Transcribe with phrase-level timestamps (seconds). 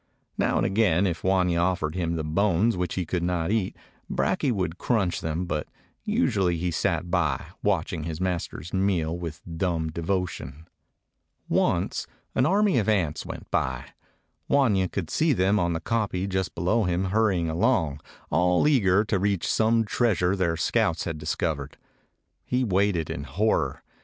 [0.35, 3.77] Now and again if Wanya offered him the bones which he could not eat
[4.09, 5.67] Brakje would crunch them, but
[6.03, 10.67] usually he sat by, watching his master's meal with dumb devotion.
[11.49, 13.85] 178 A KAFIR DOG Once an army of ants went by.
[14.49, 17.99] Wanya could see them on the kopje just below him hurrying along,
[18.31, 21.77] all eager to reach some treasure their scouts had discovered.
[22.43, 23.83] He waited in horror.